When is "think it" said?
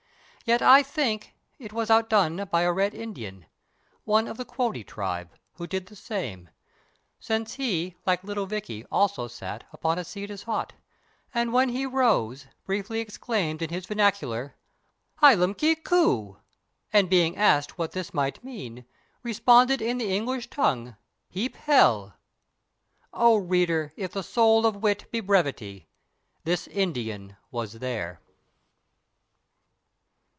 0.83-1.71